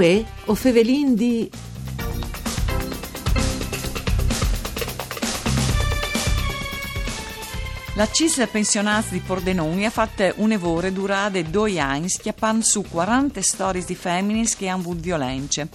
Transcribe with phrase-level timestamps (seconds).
[0.00, 1.50] Uè, o fevelin di...
[7.96, 13.42] La CIS pensionati di Pordenone ha fatto un evore durante due anni schiappando su 40
[13.42, 15.68] storie di femmine che hanno avuto violenze.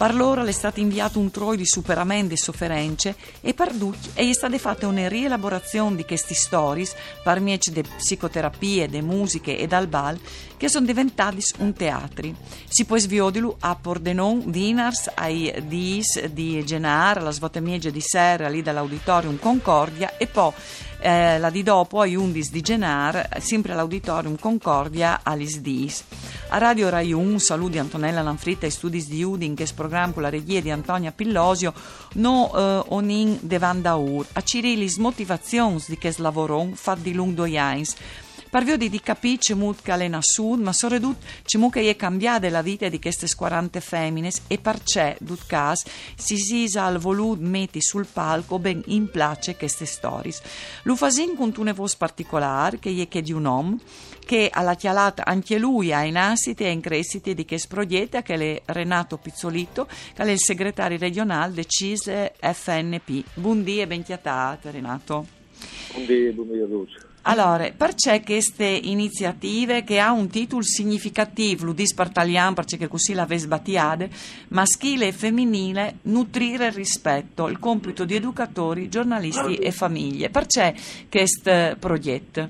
[0.00, 4.32] Per loro è stato inviato un troi di superamento e sofferenze e per tutti è
[4.32, 6.88] stata fatta una rielaborazione di queste storie
[7.22, 10.18] per mezzo di psicoterapie, di musiche e dal bal
[10.56, 12.32] che sono diventati un teatro.
[12.66, 18.62] Si può sviodilo a Pordenone, Dinars, ai Dis di Genar, alla svuotamieggia di Serra, lì
[18.62, 20.52] dall'Auditorium Concordia e poi
[21.00, 26.04] eh, la di dopo ai Undis di Genar, sempre all'Auditorium Concordia all'Isdis.
[26.48, 30.28] A Radio Rai 1, saluti Antonella Lanfritta e studi di Udin che programma con la
[30.28, 31.72] regia di Antonia Pillosio,
[32.14, 37.94] no eh, onin devandaur, a Cirilis motivazioni di che lavoron fa di lungo jains.
[38.50, 42.98] Parvio di capire che che è sud, ma soprattutto che è cambiata la vita di
[42.98, 45.84] queste 40 femmine e perché, dut cas,
[46.16, 50.34] si sisa al voluto metti sul palco ben in place queste storie.
[50.82, 53.78] Lo fasin con una voce particolare, che è che di un uomo,
[54.26, 58.34] che ha chialata anche lui ha in assiti e in cresciti di che progetto, che
[58.34, 63.24] è Renato Pizzolito, che è il segretario regionale del CISE FNP.
[63.34, 65.26] Buondì e ben chiatate, Renato.
[65.92, 67.09] Buondì, buondì a tutti.
[67.22, 74.08] Allora, perché queste iniziative che ha un titolo significativo, lo italiano perché così la sbattiade,
[74.48, 80.30] maschile e femminile, nutrire il rispetto, il compito di educatori, giornalisti e famiglie.
[80.30, 80.74] Perché
[81.10, 82.48] questo progetto?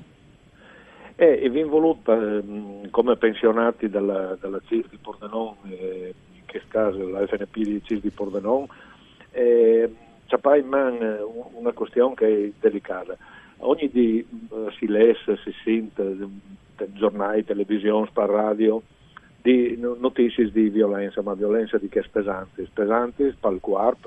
[1.15, 6.67] Eh, e vi voluta eh, come pensionati dalla, dalla CIS di Pordenone, eh, in questo
[6.69, 8.67] caso la FNP di CIS di Pordenone,
[9.31, 9.93] eh,
[10.27, 13.17] c'è in mano una questione che è delicata
[13.61, 16.17] ogni di uh, si lesse, si sente,
[16.77, 18.81] eh, giornali, televisione, per radio,
[19.41, 23.59] di notizie di violenza, ma violenza di che pesanti, pesanti per il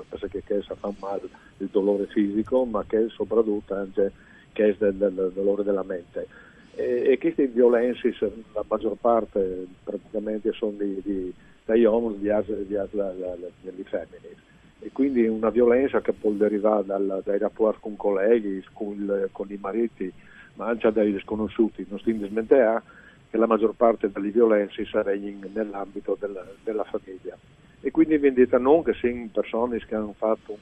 [0.09, 1.23] perché che fa male
[1.57, 4.11] il dolore fisico, ma che soprattutto anche
[4.53, 6.27] che è del, del dolore della mente.
[6.75, 8.15] E, e queste violenze,
[8.53, 11.33] la maggior parte praticamente sono di, di,
[11.65, 14.43] dagli uomini, di, di, di, di femmine
[14.79, 19.57] e quindi una violenza che può derivare dal, dai rapporti con colleghi, con, con, i
[19.59, 20.11] mariti,
[20.55, 21.85] ma anche dai sconosciuti.
[21.89, 22.81] Non si smentea
[23.29, 27.37] che la maggior parte delle violenze saranno nell'ambito della, della, famiglia.
[27.81, 30.57] E quindi vendita non che siano persone che hanno fatto un,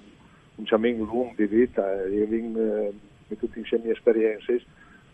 [0.55, 2.59] un cammin lungo di vita e hanno
[3.27, 4.61] eh, tutti insieme esperienze,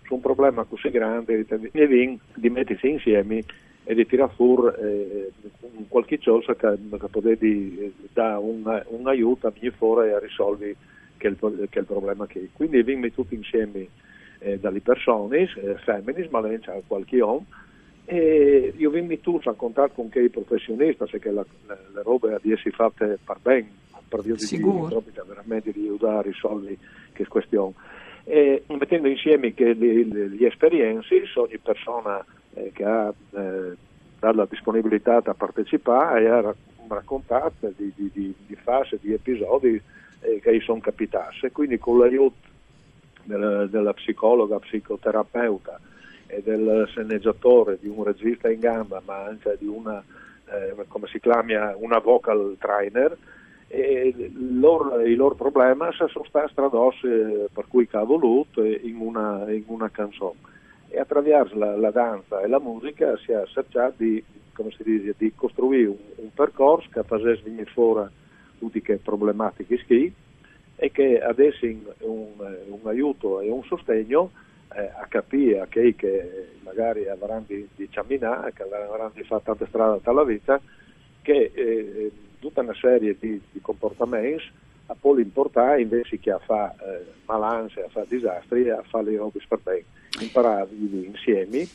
[0.04, 3.44] su un problema così grande di mettersi insieme
[3.90, 5.32] e di tirare fuori eh,
[5.88, 10.76] qualche cosa che, che potete dare un, un, aiuto a venire fuori e a risolvere
[11.18, 12.48] che il, che il problema che è.
[12.54, 13.88] Quindi vengono tutti insieme
[14.38, 17.48] eh, dalle persone, eh, femmine, ma anche qualche uomo,
[18.06, 22.52] e io vengo tutti a contatto con i professionisti, perché la, la, le robe di
[22.52, 23.72] essere fatte per bene,
[24.08, 27.74] per dire di proprio veramente di aiutare a risolvere queste questioni.
[28.26, 32.24] E mettendo insieme che le, le, le esperienze, ogni persona
[32.54, 33.76] eh, che ha eh,
[34.20, 36.56] la disponibilità a partecipare e a
[36.88, 39.82] raccontare di, di, di, di fasi, di episodi
[40.22, 41.50] eh, che gli sono capitati.
[41.52, 42.48] Quindi con l'aiuto
[43.24, 45.80] della, della psicologa, psicoterapeuta
[46.28, 50.04] e del sceneggiatore, di un regista in gamba, ma anche di una,
[50.52, 53.18] eh, come si chiama, una vocal trainer,
[53.72, 58.98] e loro, i loro problemi sono stati tradotti eh, per cui ha voluto in
[59.48, 60.48] in una canzone
[60.90, 64.24] e attraverso la, la, danza e la musica si è cercato di,
[64.84, 68.08] dice, di costruire un, un, percorso che facesse venire fuori
[68.58, 70.12] tutte le problematiche ski
[70.76, 74.32] e che adesso un, un, aiuto e un sostegno
[74.74, 79.42] eh, a capire a chi che magari avranno di, di camminare, che avranno di fare
[79.44, 80.60] tante strade tutta la vita,
[81.22, 84.44] che eh, tutta una serie di, di comportamenti
[84.88, 89.18] a può importare invece che a fare eh, malanze, a fare disastri, a fare le
[89.18, 89.86] robe per bene
[90.66, 91.70] vivere insieme in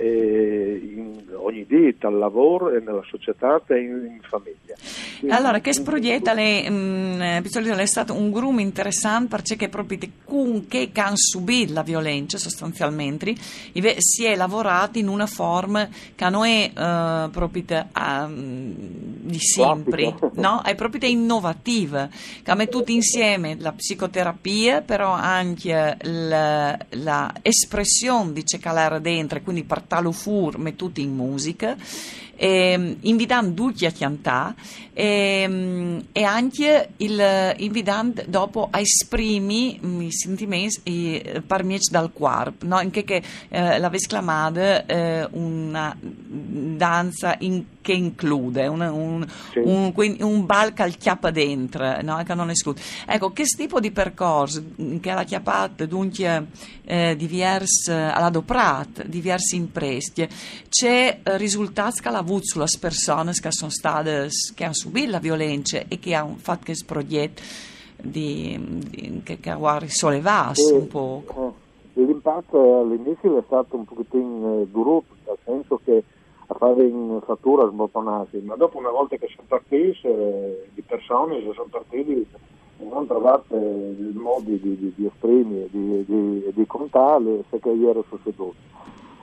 [0.00, 4.74] ogni dita, al lavoro e nella società e in, in famiglia.
[5.18, 10.90] Quindi, allora, che sproietta le, mh, è stato un groom interessante perché proprio con che
[10.94, 13.34] hanno subito la violenza sostanzialmente
[13.98, 17.64] si è lavorato in una forma che non è uh, proprio
[17.94, 20.62] uh, di sempre, no?
[20.62, 22.08] è proprio innovativa,
[22.42, 25.96] che mette tutti insieme la psicoterapia, però anche
[26.90, 31.76] l'espressione di che era dentro, quindi per talo fur mettuti in musica,
[32.36, 34.54] eh, invitando tutti a cantare
[34.92, 42.52] e, e, anche il, invitando dopo a esprimere i sentimenti eh, per me dal cuore,
[42.60, 42.76] no?
[42.76, 49.60] anche che eh, l'avesse chiamata eh, una danza in che include, un, un, Sì.
[49.64, 52.22] un, un balca al chiappa dentro, no?
[52.22, 52.82] che non esclude.
[53.06, 54.62] Ecco, che tipo di percorso
[55.00, 56.48] che la chiappata dunque
[56.84, 60.28] eh, diversi all'adoprat, diversi impresti,
[60.68, 65.18] c'è eh, risultati che ha avuto sulle persone che sono state, che hanno subito la
[65.18, 67.40] violenza e che hanno fatto questo progetto
[67.96, 68.58] di,
[68.90, 71.54] di, che, che ha risollevato un po'.
[71.94, 76.04] eh, l'impatto all'inizio è stato un pochettino eh, duro, nel senso che
[76.50, 81.42] a fare in fattura sbottonarsi, ma dopo una volta che sono partiti, eh, di persone
[81.42, 82.26] sono partiti
[82.80, 88.02] non trovate il modo di, di, di esprimere, di, di, di contare se che ieri
[88.08, 88.56] sono seduti.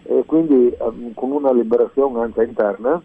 [0.04, 3.01] E quindi ehm, con una liberazione anche interna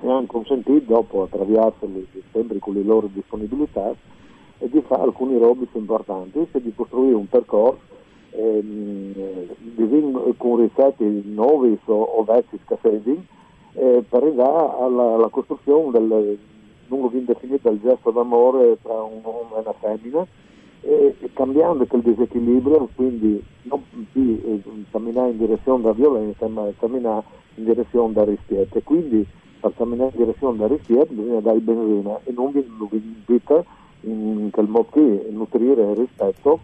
[0.00, 3.94] mi hanno consentito, dopo attraversarli sempre con le loro disponibilità,
[4.58, 7.80] e di fare alcuni robi importanti e di costruire un percorso
[8.30, 9.12] ehm,
[9.76, 13.26] eh, con ricette nuove o, o vecchi scaffetti
[13.96, 16.38] eh, per arrivare alla, alla costruzione del
[16.88, 20.26] lungo indefinito del gesto d'amore tra un uomo e una femmina.
[20.80, 23.82] E, e cambiando quel disequilibrio quindi non
[24.12, 24.60] più eh,
[24.90, 27.24] camminare in direzione della violenza ma camminare
[27.54, 29.26] in direzione del rispetto e quindi
[29.60, 32.60] per camminare in direzione del rispetto bisogna dare benzina e non vi
[32.90, 33.64] vi invita
[34.02, 36.60] in quel modo che nutrire il rispetto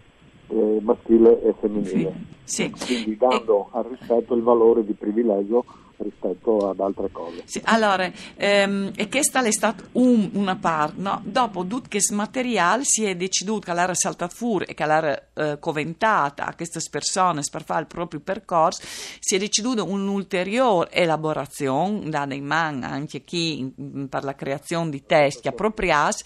[0.49, 2.13] eh, maschile e femminile.
[2.43, 5.65] Sì, quindi dando al rispetto il valore di privilegio
[6.01, 7.43] rispetto ad altre cose.
[7.45, 11.21] Sì, allora, ehm, e questa è stata un- una parte, no?
[11.25, 15.59] dopo tutto questo materiale si è deciso che l'era saltato fuori e che l'era eh,
[15.59, 18.81] coventata a queste persone per fare il proprio percorso,
[19.19, 25.03] si è deciso un'ulteriore elaborazione da dei man anche chi mm, per la creazione di
[25.05, 26.23] testi appropriati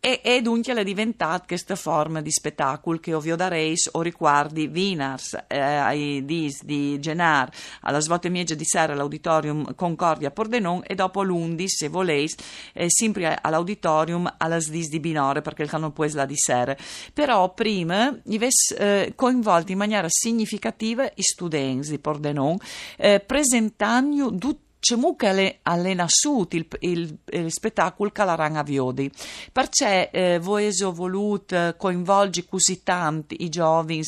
[0.00, 4.66] e, e dunque è diventata questa forma di spettacolo che ovvio da reis o riguardi
[4.66, 7.50] Vinars eh, ai dis di Genar
[7.80, 12.34] alla svolta miegia di sera all'auditorium Concordia Pordenon e dopo l'11 se voleis
[12.72, 16.76] eh, sempre all'auditorium alla dis di Binore perché il canone poi è la di sera
[17.12, 22.56] però prima i ves eh, coinvolti in maniera significativa i studenti di Pordenon
[22.96, 25.30] eh, presentando tutti c'è mucca
[25.62, 29.10] alle, nassuti il, il, il spettacolo che la ranga viodi.
[29.52, 34.00] Perché eh, voi avete voluto coinvolgere così tanti i giovani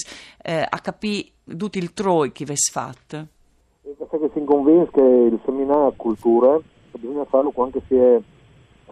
[0.42, 3.26] eh, a capire tutto il troi che avete fatto?
[3.82, 6.60] Perché si convince che il seminario cultura
[6.92, 8.20] bisogna farlo quando si è,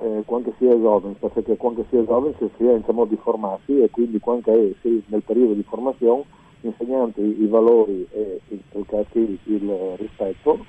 [0.01, 0.25] eh,
[0.59, 3.91] si è giovane, perché quando si è giovane si è in modo di formarsi e
[3.91, 6.25] quindi quando sì, nel periodo di formazione
[6.63, 8.41] insegnanti i valori e
[8.71, 10.65] quel caso il rispetto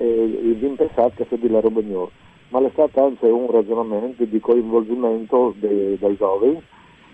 [0.00, 2.10] e vi pensate che sia di la roba migliore.
[2.48, 6.60] Ma è stato anche un ragionamento di coinvolgimento dei, dei giovani,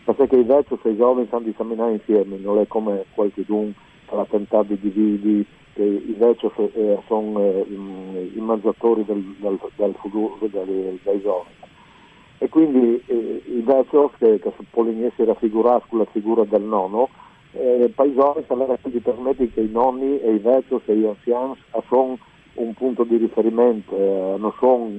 [0.05, 3.73] perché invece se i giovani stanno esaminando insieme, non è come qualche d'un
[4.07, 5.45] che ha tentato di dividere,
[5.75, 11.55] che invece eh, sono eh, i mangiatori del, del, del futuro dei, dei giovani.
[12.39, 17.09] E quindi eh, invece che, che Polignesi raffigurare con la figura del nonno,
[17.53, 21.05] eh, per i giovani allora si permette che i nonni e i vecchi e gli
[21.05, 21.55] anziani
[21.89, 22.17] sono
[22.57, 24.91] un punto di riferimento, eh, non sono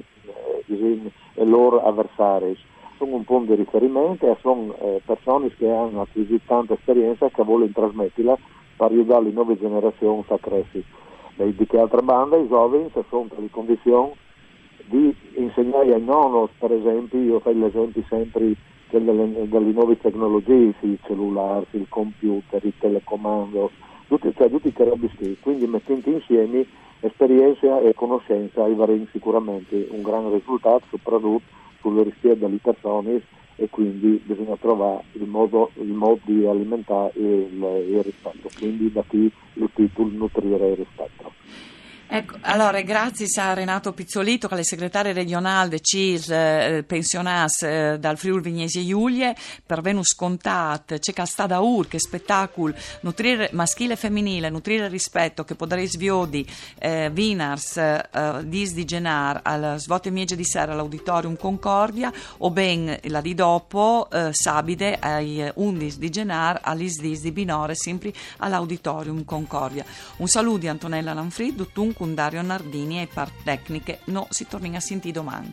[0.66, 2.56] eh, i loro avversari,
[2.96, 7.30] sono un punto di riferimento e sono eh, persone che hanno acquisito tanta esperienza e
[7.30, 8.38] che vogliono trasmetterla
[8.76, 10.84] per aiutare le nuove generazioni a crescere.
[11.36, 14.12] Di che altra banda i giovani sono in condizione
[14.86, 18.54] di insegnare ai nonno, per esempio, io faccio l'esempio sempre
[18.90, 23.70] delle, delle nuove tecnologie, il cellulare, il computer, il telecomando,
[24.08, 26.66] tutti, cioè, tutti che robi quindi mettendo insieme
[27.00, 33.22] esperienza e conoscenza arriveremo sicuramente un gran risultato, soprattutto sulle richieste delle persone
[33.56, 39.02] e quindi bisogna trovare il modo, il modo di alimentare il, il rispetto, quindi da
[39.06, 41.32] qui il titolo nutrire il rispetto.
[42.10, 47.98] Ecco, allora grazie a Renato Pizzolito, che è segretario regionale del CIS eh, pensionato eh,
[48.00, 49.36] dal Friuli Vignesi e Giulie,
[49.66, 52.72] per Venus Contat, c'è Castada Ur, che spettacolo,
[53.02, 56.46] nutrire maschile e femminile, nutrire il rispetto, che potrei sviodi,
[56.78, 58.08] eh, Vinars, eh,
[58.44, 64.08] dis di Genar, al svote miege di sera all'Auditorium Concordia, o ben la di dopo,
[64.10, 69.84] eh, Sabide, ai 11 di Genar, all'Is dis di Binore, sempre all'Auditorium Concordia.
[70.16, 71.66] Un saluto di Antonella Lanfrid,
[71.97, 75.52] con Dario Nardini e par tecniche, no si torna a sentire domani.